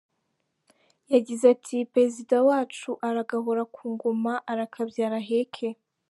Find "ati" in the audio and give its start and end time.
1.55-1.77